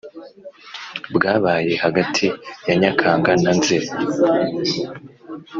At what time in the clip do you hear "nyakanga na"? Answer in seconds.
2.81-3.51